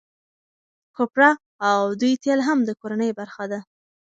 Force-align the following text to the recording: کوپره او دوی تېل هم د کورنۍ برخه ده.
کوپره 0.95 1.29
او 1.69 1.79
دوی 1.99 2.13
تېل 2.23 2.39
هم 2.47 2.59
د 2.65 2.69
کورنۍ 2.81 3.11
برخه 3.19 3.43
ده. 3.51 3.59